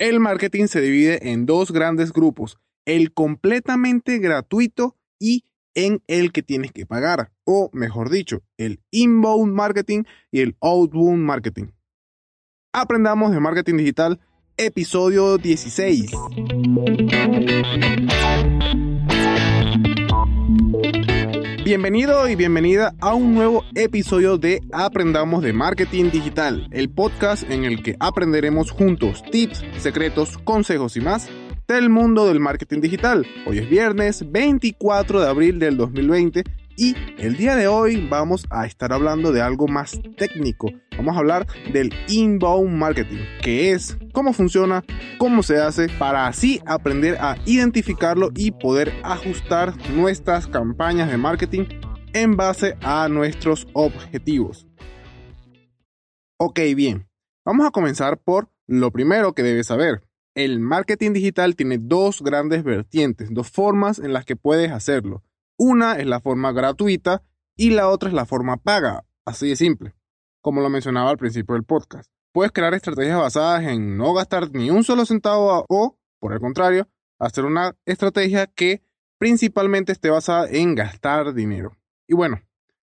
[0.00, 6.42] El marketing se divide en dos grandes grupos, el completamente gratuito y en el que
[6.42, 11.66] tienes que pagar, o mejor dicho, el inbound marketing y el outbound marketing.
[12.72, 14.18] Aprendamos de marketing digital,
[14.56, 16.12] episodio 16.
[21.70, 27.64] Bienvenido y bienvenida a un nuevo episodio de Aprendamos de Marketing Digital, el podcast en
[27.64, 31.28] el que aprenderemos juntos tips, secretos, consejos y más
[31.68, 33.24] del mundo del marketing digital.
[33.46, 36.42] Hoy es viernes 24 de abril del 2020
[36.80, 40.70] y el día de hoy vamos a estar hablando de algo más técnico.
[40.96, 44.82] Vamos a hablar del inbound marketing, que es cómo funciona,
[45.18, 51.66] cómo se hace, para así aprender a identificarlo y poder ajustar nuestras campañas de marketing
[52.14, 54.66] en base a nuestros objetivos.
[56.38, 57.06] Ok, bien.
[57.44, 60.00] Vamos a comenzar por lo primero que debes saber.
[60.34, 65.22] El marketing digital tiene dos grandes vertientes, dos formas en las que puedes hacerlo.
[65.62, 67.22] Una es la forma gratuita
[67.54, 69.94] y la otra es la forma paga, así de simple,
[70.40, 72.10] como lo mencionaba al principio del podcast.
[72.32, 76.88] Puedes crear estrategias basadas en no gastar ni un solo centavo o, por el contrario,
[77.18, 78.82] hacer una estrategia que
[79.18, 81.76] principalmente esté basada en gastar dinero.
[82.08, 82.40] Y bueno,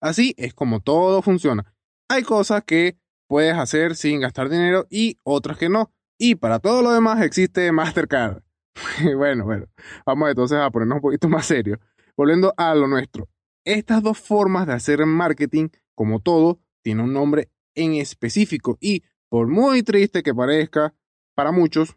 [0.00, 1.74] así es como todo funciona.
[2.08, 2.96] Hay cosas que
[3.26, 5.92] puedes hacer sin gastar dinero y otras que no.
[6.16, 8.40] Y para todo lo demás existe Mastercard.
[9.16, 9.66] bueno, bueno,
[10.06, 11.80] vamos entonces a ponernos un poquito más serios.
[12.16, 13.28] Volviendo a lo nuestro,
[13.64, 19.48] estas dos formas de hacer marketing, como todo, tienen un nombre en específico y, por
[19.48, 20.94] muy triste que parezca,
[21.34, 21.96] para muchos,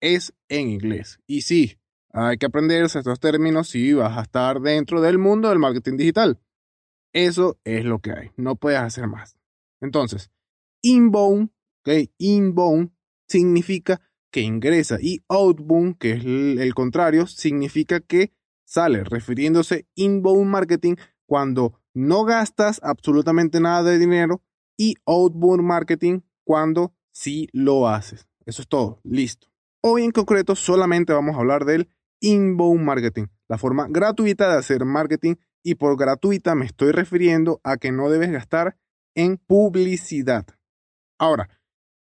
[0.00, 1.20] es en inglés.
[1.26, 1.78] Y sí,
[2.12, 6.40] hay que aprenderse estos términos si vas a estar dentro del mundo del marketing digital.
[7.12, 9.36] Eso es lo que hay, no puedes hacer más.
[9.80, 10.30] Entonces,
[10.82, 12.10] inbound, ¿ok?
[12.18, 12.92] Inbound
[13.28, 14.00] significa
[14.32, 18.32] que ingresa y outbound, que es el contrario, significa que
[18.64, 24.42] sale refiriéndose inbound marketing cuando no gastas absolutamente nada de dinero
[24.76, 28.28] y outbound marketing cuando sí lo haces.
[28.44, 29.48] Eso es todo, listo.
[29.82, 31.88] Hoy en concreto solamente vamos a hablar del
[32.20, 37.76] inbound marketing, la forma gratuita de hacer marketing y por gratuita me estoy refiriendo a
[37.76, 38.76] que no debes gastar
[39.14, 40.46] en publicidad.
[41.18, 41.48] Ahora,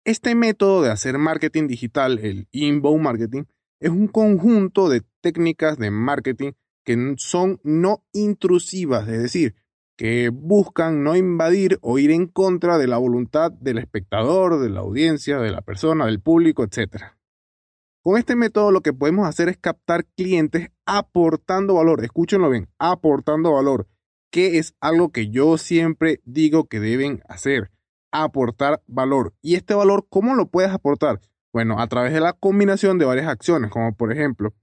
[0.04, 3.44] este método de hacer marketing digital, el inbound marketing,
[3.80, 6.52] es un conjunto de técnicas de marketing
[6.84, 9.54] que son no intrusivas, es decir,
[9.96, 14.80] que buscan no invadir o ir en contra de la voluntad del espectador, de la
[14.80, 17.02] audiencia, de la persona, del público, etc.
[18.02, 23.52] Con este método lo que podemos hacer es captar clientes aportando valor, escúchenlo bien, aportando
[23.52, 23.88] valor,
[24.30, 27.70] que es algo que yo siempre digo que deben hacer,
[28.10, 29.34] aportar valor.
[29.42, 31.20] ¿Y este valor cómo lo puedes aportar?
[31.52, 34.54] Bueno, a través de la combinación de varias acciones, como por ejemplo,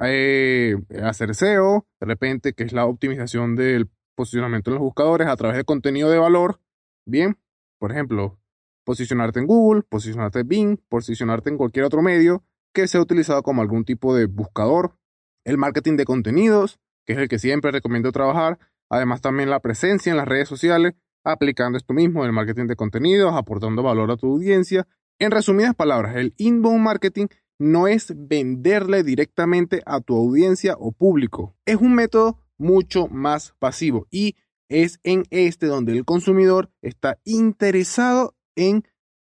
[0.00, 5.36] eh, hacer SEO, de repente, que es la optimización del posicionamiento en los buscadores a
[5.36, 6.60] través de contenido de valor.
[7.06, 7.38] Bien,
[7.78, 8.40] por ejemplo,
[8.84, 13.62] posicionarte en Google, posicionarte en Bing, posicionarte en cualquier otro medio que sea utilizado como
[13.62, 14.96] algún tipo de buscador.
[15.44, 18.58] El marketing de contenidos, que es el que siempre recomiendo trabajar.
[18.88, 23.34] Además, también la presencia en las redes sociales, aplicando esto mismo, el marketing de contenidos,
[23.34, 24.86] aportando valor a tu audiencia
[25.22, 31.54] en resumidas palabras, el inbound marketing no es venderle directamente a tu audiencia o público.
[31.64, 34.34] Es un método mucho más pasivo y
[34.68, 38.82] es en este donde el consumidor está interesado en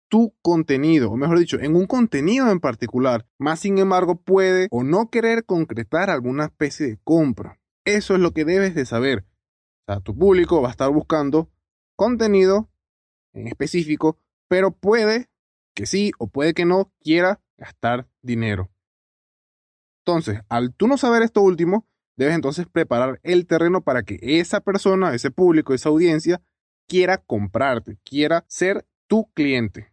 [0.08, 4.82] tu contenido, o mejor dicho, en un contenido en particular, más sin embargo puede o
[4.82, 7.60] no querer concretar alguna especie de compra.
[7.84, 9.26] Eso es lo que debes de saber.
[9.86, 11.50] O sea, tu público va a estar buscando
[11.94, 12.68] contenido
[13.32, 14.18] en específico,
[14.48, 15.28] pero puede
[15.74, 18.70] que sí o puede que no quiera gastar dinero.
[20.06, 21.86] Entonces, al tú no saber esto último,
[22.16, 26.42] debes entonces preparar el terreno para que esa persona, ese público, esa audiencia
[26.86, 29.92] quiera comprarte, quiera ser tu cliente.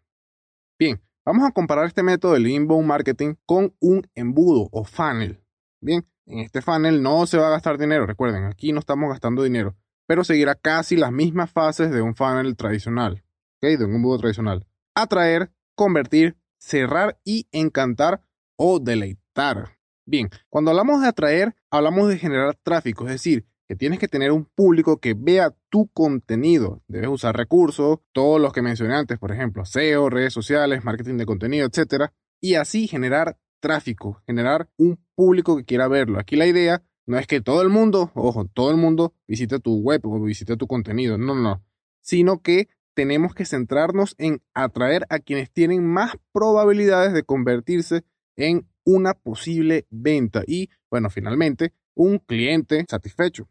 [0.77, 5.43] Bien, vamos a comparar este método del inbound marketing con un embudo o funnel.
[5.79, 9.43] Bien, en este funnel no se va a gastar dinero, recuerden, aquí no estamos gastando
[9.43, 9.75] dinero,
[10.07, 13.23] pero seguirá casi las mismas fases de un funnel tradicional,
[13.61, 14.67] de un embudo tradicional.
[14.95, 15.51] Atraer,
[15.81, 18.21] convertir, cerrar y encantar
[18.55, 19.79] o deleitar.
[20.05, 24.31] Bien, cuando hablamos de atraer, hablamos de generar tráfico, es decir, que tienes que tener
[24.31, 26.83] un público que vea tu contenido.
[26.87, 31.25] Debes usar recursos, todos los que mencioné antes, por ejemplo, SEO, redes sociales, marketing de
[31.25, 32.11] contenido, etc.
[32.39, 36.19] Y así generar tráfico, generar un público que quiera verlo.
[36.19, 39.79] Aquí la idea no es que todo el mundo, ojo, todo el mundo visite tu
[39.79, 41.63] web o visite tu contenido, no, no, no,
[42.01, 48.03] sino que tenemos que centrarnos en atraer a quienes tienen más probabilidades de convertirse
[48.35, 53.47] en una posible venta y, bueno, finalmente, un cliente satisfecho.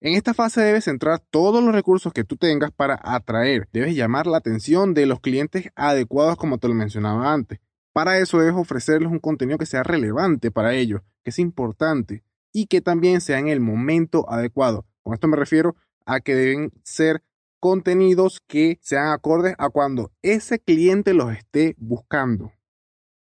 [0.00, 3.68] En esta fase debes centrar todos los recursos que tú tengas para atraer.
[3.72, 7.58] Debes llamar la atención de los clientes adecuados como te lo mencionaba antes.
[7.92, 12.22] Para eso debes ofrecerles un contenido que sea relevante para ellos, que es importante
[12.52, 14.86] y que también sea en el momento adecuado.
[15.02, 15.74] Con esto me refiero
[16.06, 17.24] a que deben ser
[17.60, 22.52] contenidos que sean acordes a cuando ese cliente los esté buscando.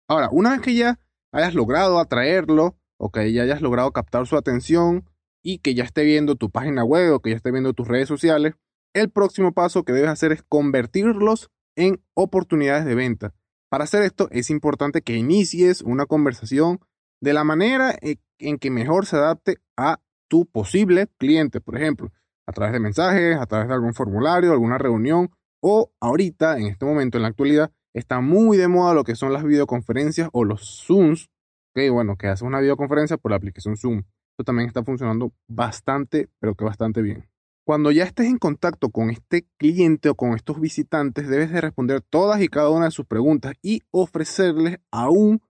[0.07, 0.99] Ahora, una vez que ya
[1.31, 5.09] hayas logrado atraerlo o que ya hayas logrado captar su atención
[5.43, 8.07] y que ya esté viendo tu página web o que ya esté viendo tus redes
[8.07, 8.53] sociales,
[8.93, 13.33] el próximo paso que debes hacer es convertirlos en oportunidades de venta.
[13.69, 16.79] Para hacer esto es importante que inicies una conversación
[17.21, 17.95] de la manera
[18.37, 21.61] en que mejor se adapte a tu posible cliente.
[21.61, 22.11] Por ejemplo,
[22.51, 25.31] a través de mensajes, a través de algún formulario, alguna reunión
[25.61, 29.31] o ahorita, en este momento, en la actualidad, está muy de moda lo que son
[29.31, 31.29] las videoconferencias o los Zooms.
[31.73, 34.03] Que bueno, que haces una videoconferencia por la aplicación Zoom.
[34.33, 37.29] Esto también está funcionando bastante, pero que bastante bien.
[37.63, 42.01] Cuando ya estés en contacto con este cliente o con estos visitantes, debes de responder
[42.01, 45.41] todas y cada una de sus preguntas y ofrecerles aún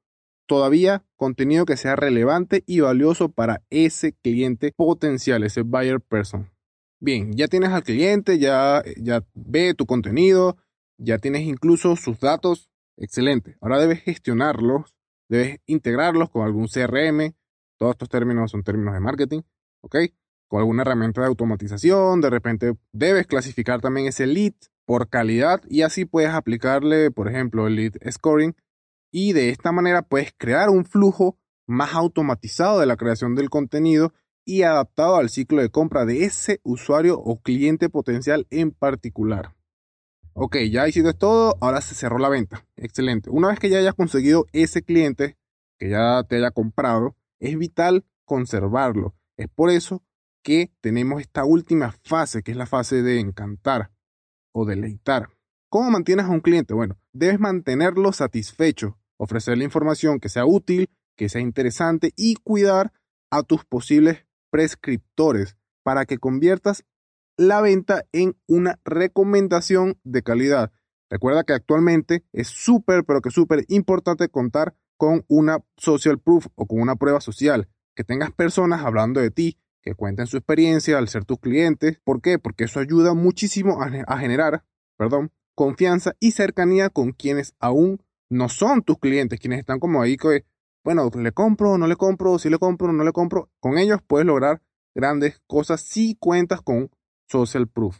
[0.46, 6.51] todavía contenido que sea relevante y valioso para ese cliente potencial, ese buyer person.
[7.04, 10.58] Bien, ya tienes al cliente, ya, ya ve tu contenido,
[11.00, 12.70] ya tienes incluso sus datos.
[12.96, 13.58] Excelente.
[13.60, 14.96] Ahora debes gestionarlos,
[15.28, 17.34] debes integrarlos con algún CRM.
[17.80, 19.42] Todos estos términos son términos de marketing,
[19.82, 19.96] ¿ok?
[20.48, 22.22] Con alguna herramienta de automatización.
[22.22, 24.54] De repente debes clasificar también ese lead
[24.86, 28.56] por calidad y así puedes aplicarle, por ejemplo, el lead scoring.
[29.12, 34.14] Y de esta manera puedes crear un flujo más automatizado de la creación del contenido
[34.46, 39.56] y adaptado al ciclo de compra de ese usuario o cliente potencial en particular.
[40.34, 42.66] Ok, ya hiciste todo, ahora se cerró la venta.
[42.76, 43.30] Excelente.
[43.30, 45.38] Una vez que ya hayas conseguido ese cliente
[45.78, 49.16] que ya te haya comprado, es vital conservarlo.
[49.36, 50.04] Es por eso
[50.44, 53.92] que tenemos esta última fase, que es la fase de encantar
[54.54, 55.30] o deleitar.
[55.70, 56.74] ¿Cómo mantienes a un cliente?
[56.74, 62.94] Bueno, debes mantenerlo satisfecho, ofrecerle información que sea útil, que sea interesante y cuidar
[63.30, 66.86] a tus posibles prescriptores para que conviertas
[67.38, 70.72] la venta en una recomendación de calidad.
[71.10, 76.68] Recuerda que actualmente es súper, pero que súper importante contar con una social proof o
[76.68, 81.08] con una prueba social, que tengas personas hablando de ti, que cuenten su experiencia al
[81.08, 82.00] ser tus clientes.
[82.04, 82.38] ¿Por qué?
[82.40, 84.64] Porque eso ayuda muchísimo a, generar,
[84.98, 90.18] perdón, confianza y cercanía con quienes aún no son tus clientes, quienes están como ahí
[90.18, 90.46] que
[90.84, 93.50] bueno, le compro, no le compro, si le compro, no le compro.
[93.60, 94.62] Con ellos puedes lograr
[94.96, 96.90] grandes cosas si cuentas con
[97.28, 98.00] Social Proof.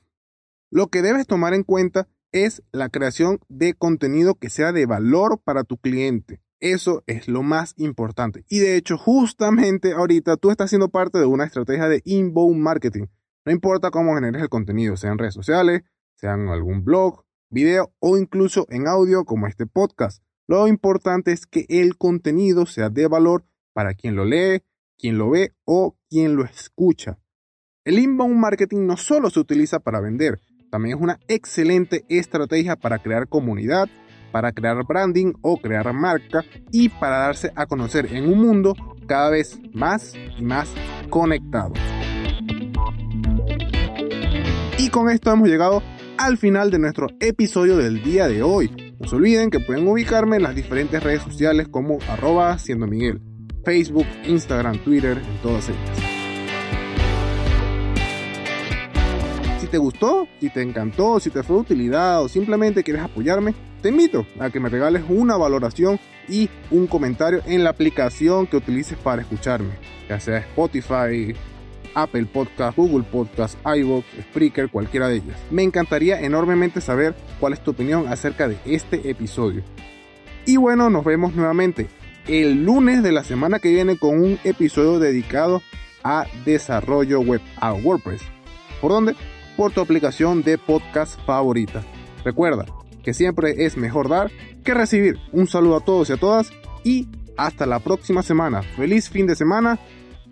[0.72, 5.42] Lo que debes tomar en cuenta es la creación de contenido que sea de valor
[5.44, 6.42] para tu cliente.
[6.60, 8.46] Eso es lo más importante.
[8.48, 13.08] Y de hecho, justamente ahorita tú estás siendo parte de una estrategia de inbound marketing.
[13.46, 15.82] No importa cómo generes el contenido, sea en redes sociales,
[16.16, 20.24] sea en algún blog, video o incluso en audio como este podcast.
[20.52, 24.62] Lo importante es que el contenido sea de valor para quien lo lee,
[25.00, 27.20] quien lo ve o quien lo escucha.
[27.86, 33.00] El inbound marketing no solo se utiliza para vender, también es una excelente estrategia para
[33.00, 33.88] crear comunidad,
[34.34, 38.74] para crear branding o crear marca y para darse a conocer en un mundo
[39.08, 40.70] cada vez más y más
[41.10, 41.72] conectado.
[44.78, 45.82] Y con esto hemos llegado
[46.18, 48.81] al final de nuestro episodio del día de hoy.
[49.02, 53.20] No se olviden que pueden ubicarme en las diferentes redes sociales como arroba siendo Miguel,
[53.66, 56.00] Facebook, Instagram, Twitter, en todas ellas.
[59.60, 63.56] Si te gustó, si te encantó, si te fue de utilidad o simplemente quieres apoyarme,
[63.82, 68.58] te invito a que me regales una valoración y un comentario en la aplicación que
[68.58, 69.72] utilices para escucharme,
[70.08, 71.34] ya sea Spotify,
[71.94, 75.38] Apple Podcast, Google Podcast, iVoox, Spreaker, cualquiera de ellas.
[75.50, 79.64] Me encantaría enormemente saber cuál es tu opinión acerca de este episodio.
[80.46, 81.88] Y bueno, nos vemos nuevamente
[82.28, 85.62] el lunes de la semana que viene con un episodio dedicado
[86.04, 88.22] a desarrollo web, a WordPress.
[88.80, 89.16] ¿Por dónde?
[89.58, 91.84] Por tu aplicación de podcast favorita.
[92.24, 92.66] Recuerda
[93.04, 94.32] que siempre es mejor dar
[94.64, 95.18] que recibir.
[95.32, 96.52] Un saludo a todos y a todas
[96.84, 97.08] y
[97.38, 98.62] hasta la próxima semana.
[98.62, 99.80] Feliz fin de semana.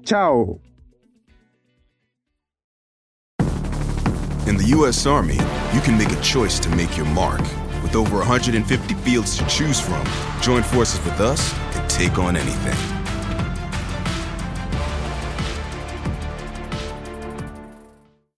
[0.03, 0.68] Chao.
[4.69, 5.07] U.S.
[5.07, 5.33] Army,
[5.73, 7.41] you can make a choice to make your mark.
[7.81, 10.05] With over 150 fields to choose from,
[10.41, 12.98] join forces with us and take on anything.